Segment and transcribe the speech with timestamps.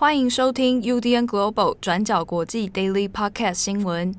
[0.00, 4.14] 欢迎收听 UDN Global 转角国际 Daily Podcast 新闻。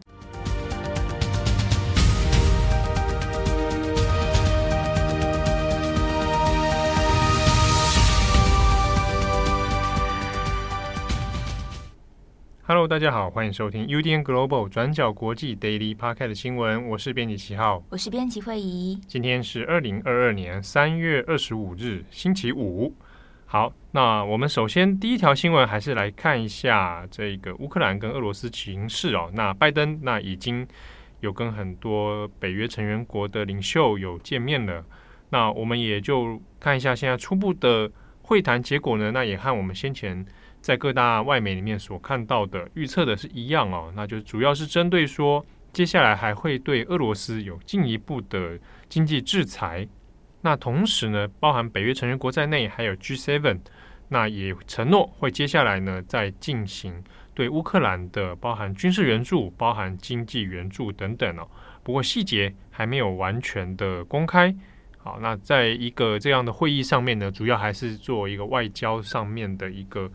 [12.64, 16.90] Hello，大家好，欢迎收听 UDN Global 转角国际 Daily Podcast 新闻。
[16.90, 19.00] 我是编辑七号，我是编辑惠仪。
[19.08, 22.94] 今天是二零二二年三月二十五日，星期五。
[23.52, 29.32] 好，那我们首先第一条新闻还是来看一下这个乌克兰跟俄罗斯情势哦。
[29.34, 30.68] 那拜登那已经
[31.22, 34.86] 有跟很多北约成员国的领袖有见面了。
[35.32, 39.10] 那我们也就看一下现在初步的会谈结果呢。
[39.10, 40.24] 那也和我们先前
[40.62, 43.92] 在各大外媒里面所看到的预测的是一样哦。
[43.96, 49.88] 那就主要是针对说接下来还会对俄罗斯有进一步的经济制裁。
[50.42, 53.60] 那同时呢，包含北约成员国在内，还有 G7，
[54.08, 57.04] 那也承诺会接下来呢，再进行
[57.34, 61.46] 对乌克兰的包含军事援助、包含经济援助等等哦。
[61.84, 64.56] 不过细节还没有完全的公开。
[64.98, 70.10] 好，那在一个这样的会议上面呢，主要还是做一个外交上面的一个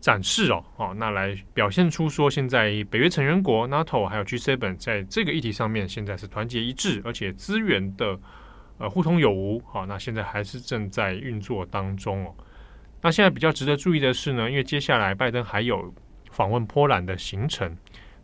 [0.00, 0.64] 展示哦。
[0.76, 8.18] 好，那来表现出说，现在北约成员国 NATO 还有 G7 在这个议题上面，现在是团结一致，而且资源的。
[8.82, 12.34] 呃，互通有无，好，那现在还是正在运作当中哦。
[13.00, 15.94] 那现在比较值得注意的是呢，因为接下来拜登还有
[16.32, 17.76] 访问波兰的行程，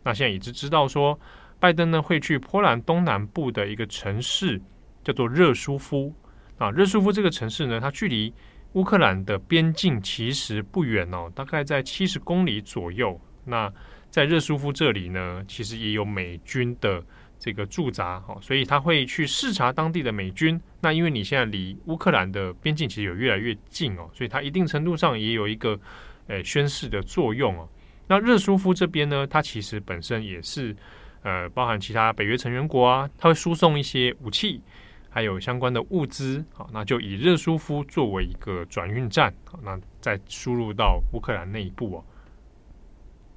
[0.03, 1.17] 那现在已经知道说，
[1.61, 4.61] 拜登呢会去波兰东南部的一个城市
[5.01, 6.13] 叫做热舒夫
[6.57, 6.69] 啊。
[6.71, 8.33] 热舒夫这个城市呢，它距离
[8.73, 13.17] 乌克兰的边境其实不远哦，大概在七十公里左右。
[13.45, 13.71] 那
[14.09, 17.01] 在热舒夫这里呢，其实也有美军的。
[17.39, 20.59] 这个驻扎，好，所以他会去视察当地的美军。
[20.81, 25.79] 那因为你现在离乌克兰的边境其实有越来越近哦，所以它一定程度上也有一个
[26.27, 27.67] 呃宣示的作用哦。
[28.07, 30.75] 那热舒夫这边呢，它其实本身也是
[31.23, 34.61] 呃包含其他北约成员国啊，它会输送一些武器，
[35.09, 42.03] 还有相关的物资，好，那就以热舒夫作为一个转运站，好，那再输入到乌克兰内部哦。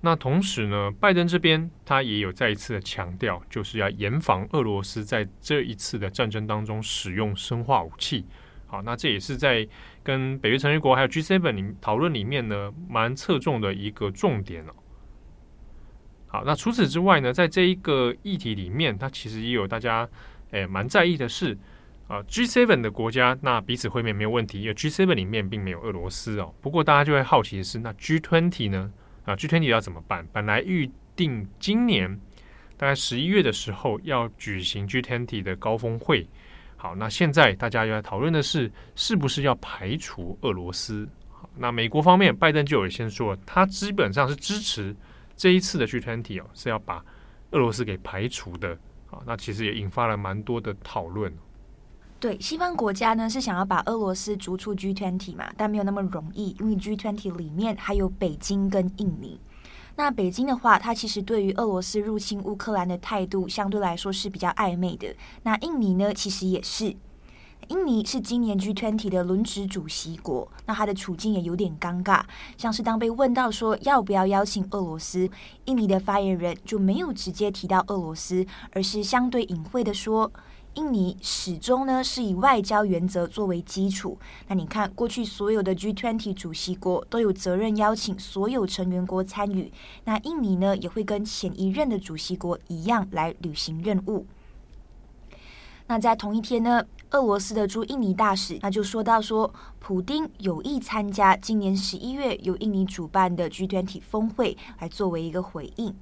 [0.04, 8.26] 那同时呢，拜登这边他也有再一次的强调，就是要严防俄罗斯在这一次的战争当中使用生化武器。
[8.66, 9.64] 好，那这也是在
[10.02, 14.72] 跟北约成员国还有 G7 里讨论里面呢，蛮侧重的一个重点哦。
[16.26, 20.08] 好，那除此之外呢，在这一个议题里面，它其实也有大家
[20.50, 21.56] 诶蛮在意的是
[22.08, 26.52] 啊，G7 的国家那彼此会面没有问题，因为 G7 里面并没有俄罗斯哦。
[26.60, 28.92] 不过大家就会好奇的是，那 G20 呢？
[29.24, 30.26] 啊，G20 要怎么办？
[30.32, 32.10] 本来预定今年
[32.76, 36.26] 大概十一月的时候要举行 G20 的高峰会。
[36.76, 41.08] 好，那现在大家又在讨论的是，是不是要排除俄罗斯？
[41.30, 44.94] 好，那美国方面，拜登就有先说，他基本上是支持
[45.36, 47.04] 这一次的 G20 哦，是要把
[47.52, 48.76] 俄罗斯给排除的。
[49.06, 51.32] 好，那其实也引发了蛮多的讨论。
[52.22, 59.40] 对，西方国家呢是想要把俄罗斯逐出 G20 嘛，但没有那么容易，因为 G20 里面还有北京跟印尼。
[59.96, 65.12] 那北京的话，它其实对于俄罗斯入侵乌克兰的态度相对来说是比较暧昧的。
[65.42, 66.94] 那印尼呢，其实也是。
[67.66, 72.22] 印尼是今年 G20 的轮值主席国，那它的处境也有点尴尬。
[72.56, 75.28] 像是当被问到说要不要邀请俄罗斯，
[75.64, 80.30] 印尼的发言人就没有直接提到俄罗斯，而是相对隐晦的说。
[80.74, 84.18] 印尼始终呢是以外交原则作为基础。
[84.48, 89.70] 那你看，过去所有的 G20 主席国都有责任邀请所有成员国参与。
[90.04, 94.26] 那印尼呢也会跟前一任的主席国一样来履行任务。
[95.88, 105.94] 那在同一天呢，俄罗斯的驻印尼大使那就说到说，普丁有意参加今年十一月由印尼主办的 G20 峰会，来作为一个回应。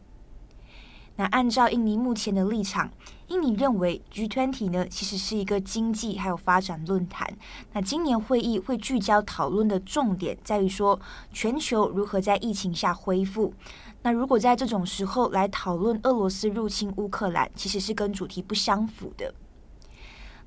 [1.20, 2.90] 那按照印尼目前的立场，
[3.26, 7.30] 印尼认为 G20 呢其实是一个经济还有发展论坛。
[7.74, 10.98] 那今年会议会聚焦讨论的重点在于说，
[11.30, 13.52] 全球如何在疫情下恢复。
[14.00, 19.34] 那如果在这种时候来讨论俄罗斯入侵乌克兰，其实是跟主题不相符的。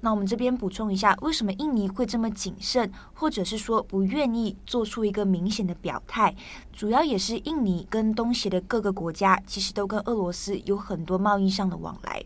[0.05, 6.35] 那我们这边补充一下，为什么印尼会这么谨慎，或者是说不愿意做出一个明显的表态？
[6.73, 12.21] 主要也是印尼跟东协的各个国家，其实都跟俄罗斯有很多贸易上的往来。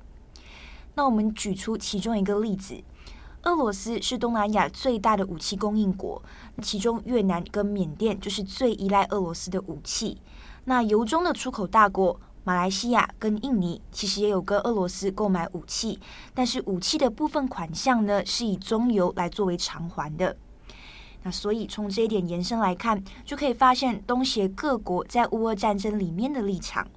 [0.96, 2.84] 那我们举出其中一个例子，
[3.44, 6.20] 俄罗斯是东南亚最大的武器供应国，
[6.64, 10.18] 其中越南跟缅甸就是最依赖俄罗斯的武器。
[10.66, 12.20] 那由衷的出口大国。
[12.48, 16.00] 马来西亚跟印尼其实也有跟俄罗斯购买武器，
[16.34, 20.38] 但是武器的部分款项呢是以中油来作为偿还的。
[21.24, 26.88] 那所以从这一点延伸来看，就可以发现东协各国在乌俄战争里面的立场。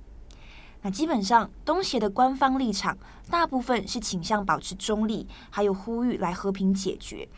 [0.82, 2.97] 那基本上东协的官方立场
[3.29, 7.29] 大部分是倾向保持中立，还有呼吁来和平解决。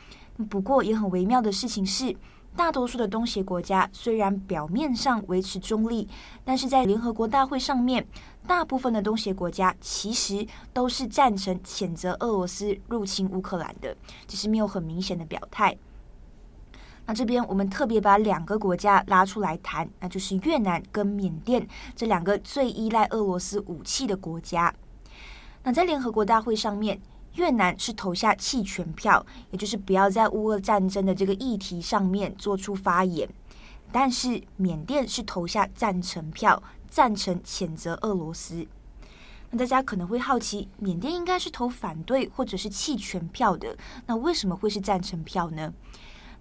[0.51, 2.15] 不过也很微妙的事情是，
[2.55, 6.07] 大多数的东协国家虽然表面上维持中立，
[6.45, 8.07] 但是在联合国大会上面，
[8.47, 13.97] 大部分的东协国家其实都是赞成谴责俄罗斯入侵乌克兰的，
[14.27, 15.77] 只是没有很明显的表态。
[17.05, 21.67] 那这边我们特别把两个国家拉出来谈，那就是越南跟缅甸
[21.97, 24.73] 这两个最依赖俄罗斯武器的国家。
[25.65, 27.01] 那在联合国大会上面，
[27.35, 33.29] 越南是投下弃权票，也就是不要在乌俄战争的这个议题上面做出发言。
[33.91, 38.67] 但是缅甸是投下赞成票，赞成谴责俄罗斯。
[39.51, 43.77] 那大家可能会好奇，缅甸应该是投反对或者是弃权票的，
[44.07, 45.73] 那为什么会是赞成票呢？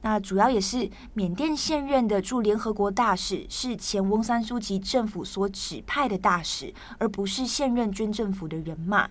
[0.04, 9.10] 那主要也是缅甸现任的驻联合国大使是前翁山苏姬政府所指派的大使，而不是现任军政府的人马。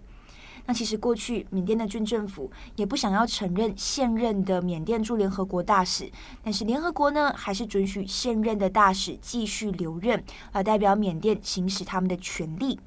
[0.67, 6.11] 那其实过去缅甸的军政府也不想要承认现任的缅甸驻联合国大使，
[6.43, 10.23] 但是联合国呢还是准许现任的大使继续留任，
[10.53, 12.79] 来代表缅甸行使他们的权利。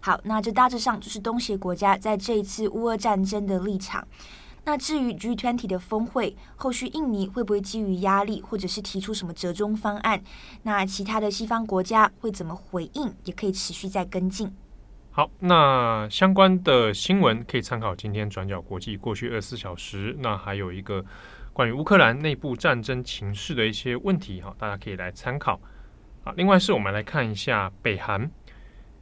[0.00, 4.06] 好，那这大致上就是东协国家在这一次乌俄战争的立场。
[4.66, 10.22] 那至于 G20 的峰会，后续印尼会不会基于压力，或者是提出什么折中方案？
[10.62, 13.14] 那其他的西方国家会怎么回应？
[13.24, 14.50] 也可以持续再跟进。
[15.16, 20.12] 好，那相关的新闻可以参考今天转角国际过去二十四小时。
[20.18, 21.04] 那还有一个
[21.52, 25.60] 关于乌克兰内部战争情势的一些问题，哈，大家可以来参考。
[26.24, 28.28] 啊，另外是我们来看一下北韩。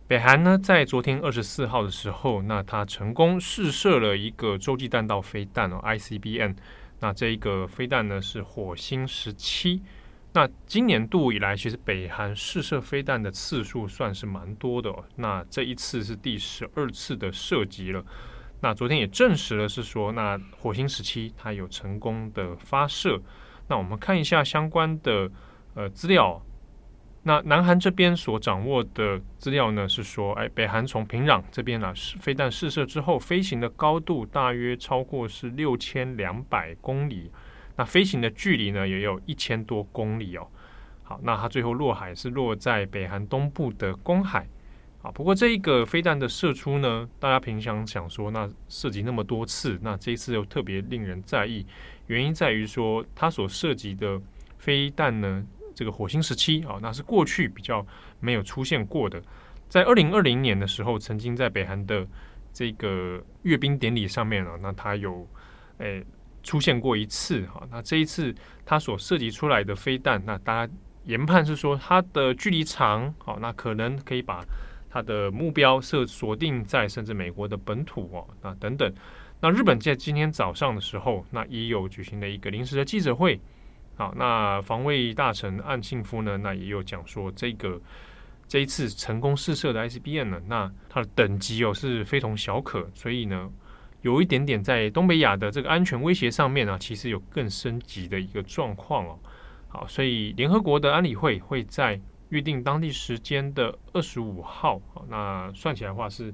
[0.07, 6.55] 北韩呢，在昨天二十四号的时候，那它成功试射了一个洲际弹道飞弹哦，ICBM。
[7.01, 9.81] 那这一个飞弹呢是火星十七。
[10.35, 15.05] 那今年度以来，其实北韩试射飞弹的次数算是蛮多的哦。
[15.17, 18.03] 那这一次是第十二次的射击了。
[18.61, 23.21] 那昨天也证实了是说，那火星十七它有成功的发射。
[23.69, 25.31] 那我们看一下相关的
[25.75, 26.41] 呃资料。
[27.25, 37.31] 那南韩这边所掌握的资料呢，是说，哎，北韩从平壤这边呢，飞弹试射之后，飞行的高度大约超过是六千两百公里，
[37.77, 40.47] 那飞行的距离呢，也有一千多公里哦。
[41.03, 44.47] 好，那它最后落海是落在北韩东部的公海。
[45.03, 51.67] 啊，不过这一个飞弹的射出呢，大家平常想说，那涉及那么多次，那这一次又特别令人在意，
[52.07, 54.21] 原因在于说，它所涉及的
[54.59, 55.47] 飞弹呢。
[55.75, 57.85] 这个火星十七啊，那是过去比较
[58.21, 59.21] 没有出现过的。
[59.71, 62.07] 在二零二零年的时候，曾经在北韩的
[62.53, 65.27] 这个阅兵典礼上面啊，那它有
[65.79, 66.05] 诶
[66.43, 67.67] 出现过一次哈。
[67.71, 68.35] 那这一次
[68.65, 70.73] 它所涉及出来的飞弹，那大家
[71.05, 74.45] 研判是说它的距离长，好，那可能可以把
[74.91, 78.93] 它的目标设锁定在甚至美国的本土哦，那等等。
[79.41, 83.41] 那日本在今天早上的时候，那也有举行了一个临时的记者会。
[83.97, 86.39] 好，那防卫大臣岸信夫呢？
[86.39, 87.81] 那也有讲说，这个
[88.47, 93.51] 这一次成功试射的 ICBM 呢，那它的等级哦是非同小可，所以呢，
[94.03, 99.19] 有一点点在东北亚的这个安全威胁上面呢，其实有更升级的一个状况哦。
[99.69, 106.33] 好，所以联合国的安理会会在预定当地时间的二十五号，那算起来的话是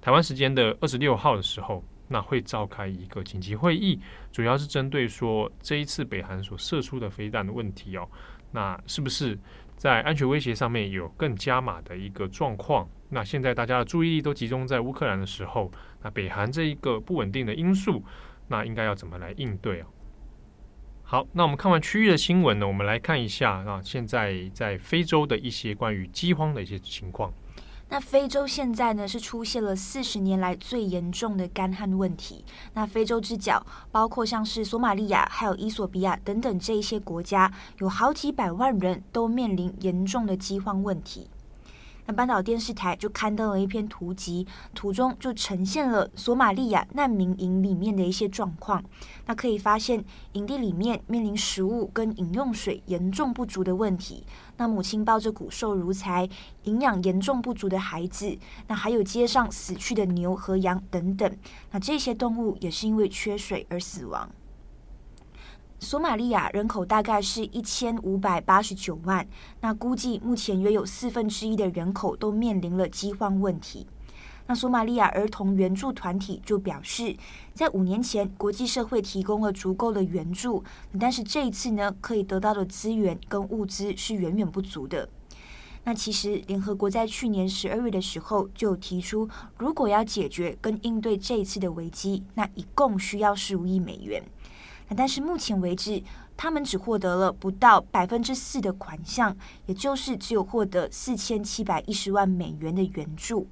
[0.00, 1.84] 台湾时间的二十六号的时候。
[2.12, 3.96] 那会召开一个紧急会议，
[4.32, 8.08] 主要是针对说这一次北韩所射出的飞弹的问题哦，
[8.50, 9.38] 那是不是
[9.80, 12.86] 在安全威胁上面有更加码的一个状况？
[13.08, 15.72] 那现在大家的注意力都集中在乌克兰的时候，
[16.02, 18.04] 那北韩这一个不稳定的因素，
[18.48, 19.86] 那应该要怎么来应对啊？
[21.02, 27.32] 好，那我们看完区域的新闻呢，我们来看一下啊，现在在非洲的一些关于饥荒的一些情况。
[27.90, 32.44] 那非洲现在呢是出现了四十年来最严重的干旱问题。
[32.72, 41.28] 那非洲之角包括像是索马利亚、还有伊索比亚等等这一些国家，有好几百万人都面临严重的饥荒问题。
[42.06, 48.82] 那半岛电视台就刊登了一篇图集，图中就呈现了索马利亚难民营里面的一些状况。
[49.26, 54.24] 那可以发现，营地里面面临食物跟饮用水严重不足的问题。
[54.56, 56.28] 那母亲抱着骨瘦如柴、
[56.64, 61.36] 营养严重不足的孩子，那还有街上死去的牛和羊等等。
[61.70, 64.28] 那这些动物也是因为缺水而死亡。
[65.82, 69.26] 索马利亚人口大概是一千五百八十九万，
[69.62, 73.86] 那估计目前约有四分之一的人口都面临了饥荒问题。
[74.46, 77.16] 那索马利亚儿童援助团体就表示，
[77.54, 80.62] 在五年前国际社会提供了足够的援助，
[80.98, 85.08] 但是这一次呢，可以得到的资源跟物资是远远不足的。
[85.84, 94.22] 那其实联合国在去年十二月的时候就提出，如果要解决跟应对这一次的危机，那一共需要十五亿美元。
[94.96, 96.02] 但是目前为止，
[96.36, 103.46] 他们只获得了不到百分之四的款项，也就是只有获得四千七百一十万美元的援助。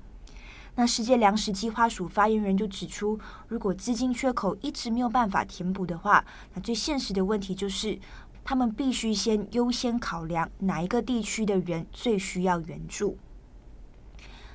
[0.75, 3.19] 那世界粮食计划署发言人就指出，
[3.49, 7.99] 如果资金缺口一直没有办法填补的话，那最现实的问题就是，
[8.45, 13.17] 他们必须先优先考量哪一个地区的人最需要援助。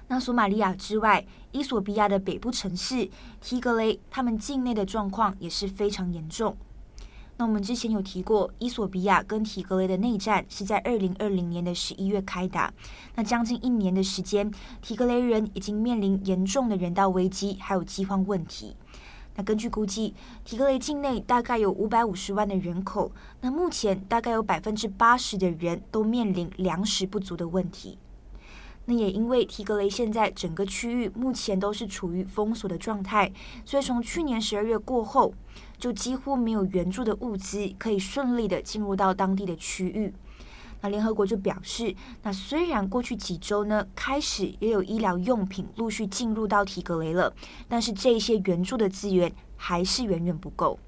[0.08, 3.10] 那索马利亚之外，伊索比亚的北部城市
[3.42, 6.56] 提格雷，他们境内的状况也是非常严重。
[7.36, 12.72] 那我们之前有提过，伊索比亚跟提格雷的内战是在二零二零年的十一月开打。
[13.16, 18.76] 那将近一年的时间，提格雷人已经面临严重的人道危机，还有饥荒问题。
[19.36, 20.14] 那根据估计，
[20.46, 23.12] 提格雷境内大概有五百五十万的人口。
[23.42, 27.98] 那目前大概有百分之八十的人都面临粮食不足的问题。
[28.86, 33.32] 那也因为提格雷现在整个区域目前都是处于封锁的状态，
[33.66, 35.34] 所以从去年十二月过后。
[35.78, 40.14] 就几乎没有援助的物资可以顺利的进入到当地的区域。
[40.80, 47.34] 那联合国就表示，那虽然过去几周呢，开始也有医疗用品陆续进入到提格雷了，
[47.68, 50.80] 但是这些援助的资源还是远远不够。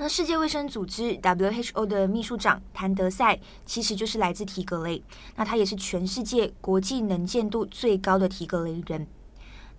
[0.00, 5.02] 那世界卫生组织 WHO 的秘书长谭德赛其实就是来自提格雷，
[5.34, 9.08] 那他也是全世界国际能见度最高的提格雷人。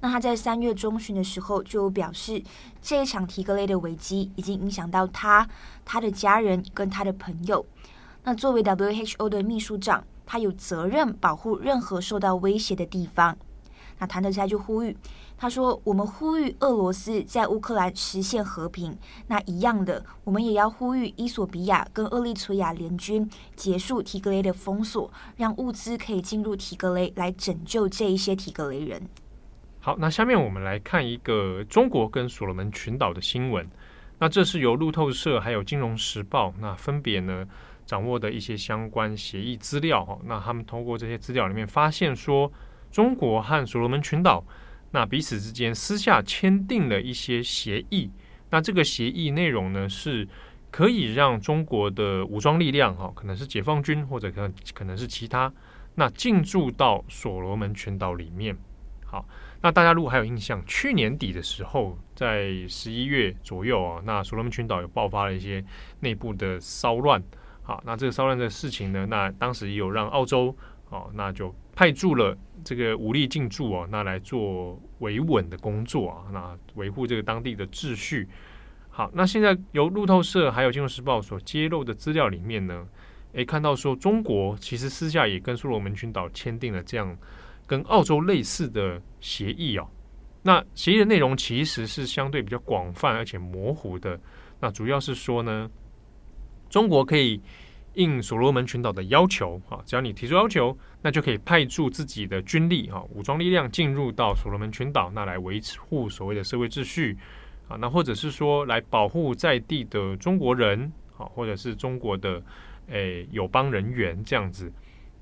[0.02, 2.44] 那他在三月中旬的时候就表示，
[2.82, 5.48] 这一场提格雷的危机已经影响到他、
[5.86, 7.66] 他的家人跟他的朋友。
[8.26, 13.38] 那作为 WHO 的秘书长，他有责任保护任何受到威胁的地方。
[14.00, 14.96] 那谭德塞就呼吁，
[15.38, 18.98] 他说：“我们呼吁俄罗斯在乌克兰实现和平。
[19.28, 29.02] 那一样的，我们也要呼吁伊索比亚跟厄立垂亚联军结束提格雷的封锁，让物资可以进入提格雷来拯救这一些提格雷人。”
[29.82, 33.70] 好，那下面我们来看一个中国跟所罗门群岛的新闻。
[34.22, 37.48] 那这是由路透社还有金融时报那分别呢
[37.86, 40.20] 掌握的一些相关协议资料哈。
[40.26, 42.52] 那他们通过这些资料里面发现说，
[42.92, 44.44] 中国和所罗门群岛
[44.92, 48.10] 那彼此之间私下签订了一些协议。
[48.50, 50.28] 那这个协议内容呢是
[50.72, 55.52] 可以让中国的武装力量哈，可能是解放军或者可能可能是其他，
[55.96, 58.58] 那进驻到所罗门群岛里面。
[59.06, 59.26] 好。
[59.62, 65.62] 那大家如果还有印象，去年底的时候，在十一月左右啊，那所罗门群岛有爆发了一些
[66.00, 67.22] 内部的骚乱。
[67.62, 70.56] 好，那这个骚乱的事情呢，那当时也有让澳洲
[70.88, 78.28] 哦，那就派驻了这个武力进驻哦，那来做维稳的工作啊，那维护这个当地的秩序。
[78.90, 82.86] 好，那现在由路透社还有金融时报所揭露的资料里面呢，
[83.32, 87.18] 诶，看到说中国其实私下也跟所罗门群岛签订了这样。
[87.66, 89.88] 跟澳洲类似的协议哦，
[90.42, 94.20] 那协议的内容其实是相对比较广泛而且模糊的。
[94.60, 95.70] 那主要是说呢，
[96.70, 97.40] 中国可以
[97.94, 107.18] 应所罗门群岛的要求啊，只要你提出要求，那就可以派驻自己的军力啊，武装力量进入到所罗门群岛，那来维护所谓的社会秩序
[107.68, 112.42] 啊，那或者是说来保护在地的中国人啊，或者是中国的
[112.88, 114.72] 诶友邦人员这样子。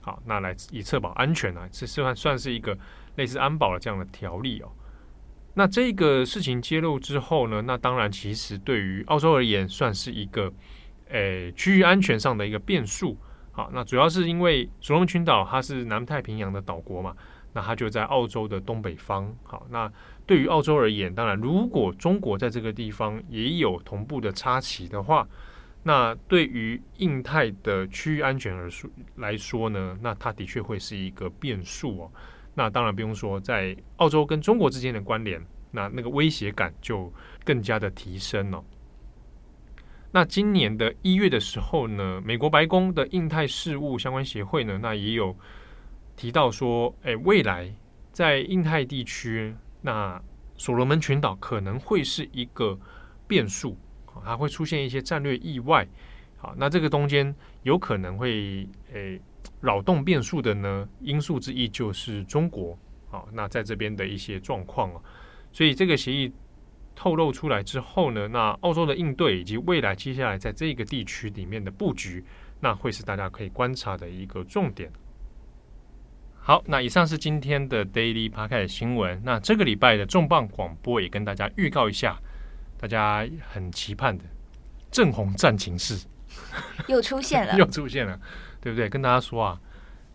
[0.01, 2.77] 好，那来以确保安全啊，这算算是一个
[3.15, 4.71] 类似安保的这样的条例哦。
[5.53, 10.53] 那这个事情揭露之后呢，那当然其实对于澳洲而言，算是一个
[11.09, 13.17] 诶区域安全上的一个变数。
[13.51, 17.15] 好，那主要是因为所罗门群岛它是南太平洋的岛国嘛，
[17.53, 19.35] 那它就在澳洲的东北方。
[19.43, 19.91] 好，那
[20.25, 25.27] 对于澳洲而言，当然如果中国在这个地方也有同步的插旗的话。
[25.83, 32.11] 那对于印太的区域安全而说来说呢，那它的确会是一个变数哦。
[32.55, 37.13] 那当然不用说，在澳洲跟中国之间的关联，那那个威胁感就
[37.45, 38.61] 更加的提升了。
[40.11, 45.35] 那今年的一月的时候呢，美国白宫的印太事务相关协会呢，那也有
[46.15, 47.73] 提到说，诶，未来
[48.11, 50.21] 在印太地区，那
[50.55, 52.79] 所罗门群岛可能会是一个
[53.27, 53.77] 变数。
[54.23, 55.87] 还会出现一些战略意外，
[56.37, 59.21] 好，那这个中间有可能会诶
[59.61, 62.75] 扰动变数的呢，因素之一就是中国，
[63.11, 64.99] 好，那在这边的一些状况啊，
[65.51, 66.33] 所以这个协议
[66.99, 72.25] 透露出来之后呢，那澳洲的应对以及未来接下来在这个地区里面的布局，
[72.59, 74.91] 那会是大家可以观察的一个重点。
[76.39, 79.21] 好，那以上是今天的 Daily Park 的新闻。
[79.23, 82.17] 那这个礼拜的重磅广播也跟大家预告一下，
[82.79, 84.23] 大家很期盼的
[84.89, 86.03] 正红战情室
[86.89, 88.19] 又出现了， 又出现了，
[88.59, 88.89] 对不对？
[88.89, 89.61] 跟大家说啊，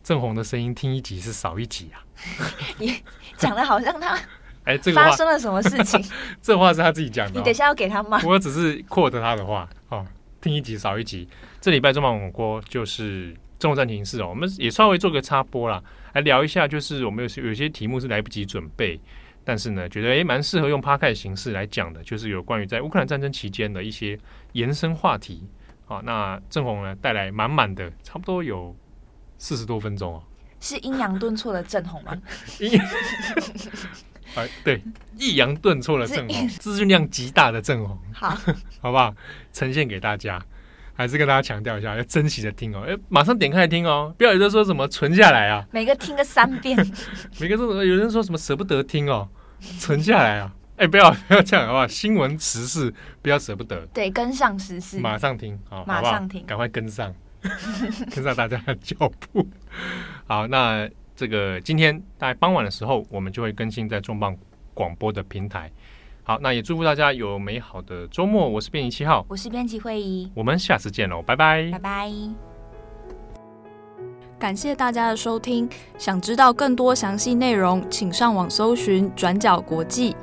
[0.02, 2.02] 正红的声音听一集是少一集啊。
[2.76, 3.00] 你
[3.36, 4.18] 讲的好像他
[4.64, 6.04] 哎，这个发生了什么事情？
[6.40, 8.20] 这话是他自己讲的，你等一下要给他吗？
[8.24, 10.06] 我只是 quote 他的话哦，
[10.40, 11.28] 听一集少一集。
[11.60, 15.82] 这礼拜重磅广播就是正红战情室哦，我们也稍微做个插播啦。
[16.12, 19.00] 来聊一下，就是我们有些有些题目是来不及准备，
[19.44, 24.18] 但是呢，觉得诶蛮适合用 Podcast 形式来讲的，就是有关于在乌克兰战争期间的一些
[24.52, 25.48] 延伸话题。
[25.86, 28.76] 好，那郑红呢带来满满的，差不多有
[29.38, 30.22] 四十多分钟哦。
[30.60, 32.16] 是阴阳顿挫的郑红吗？
[34.34, 34.82] 哎，对，
[35.18, 38.30] 抑扬顿挫的正红， 资讯量极大的正红，好，
[38.80, 39.14] 好不好？
[39.52, 40.40] 呈现给大家。
[40.94, 42.84] 还是跟大家强调一下，要珍惜的听哦！
[42.86, 46.76] 哎，马上点开来听哦，不要有人说什么存下来啊，每个听个三遍，
[47.40, 49.26] 每个都有人说什么舍不得听哦，
[49.78, 50.52] 存下来啊！
[50.76, 51.88] 哎，不要不要这样好不好？
[51.88, 57.12] 新闻时事不要舍不得，对，跟上时事，马上听好，马上听，赶快跟上，
[58.14, 59.48] 跟上大家的脚步。
[60.26, 60.88] 好，那
[61.22, 64.36] 这个今天大概傍晚的时候，我们就会更新在重磅
[64.74, 65.70] 广播的平台。
[66.24, 68.48] 好，那也祝福大家有美好的周末。
[68.48, 72.10] 我是编辑七号，我是编辑会议，我们下次见喽，拜拜，拜拜。
[74.36, 80.16] 感谢大家的收听，想知道更多详细内容，请上网搜寻转角国际。